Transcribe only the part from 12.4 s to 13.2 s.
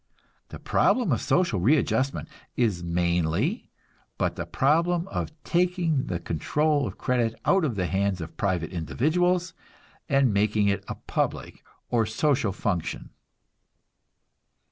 function.